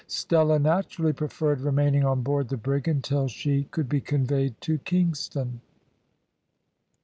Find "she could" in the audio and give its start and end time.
3.27-3.87